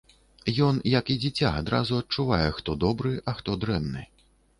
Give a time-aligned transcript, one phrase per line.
[0.67, 4.03] Ён, як і дзіця, адразу адчувае, хто добры, а хто дрэнны.